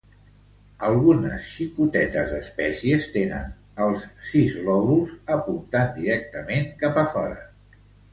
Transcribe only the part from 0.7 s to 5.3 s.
Algunes xicotetes espècies tenen els sis lòbuls